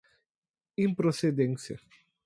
[0.81, 1.77] improcedência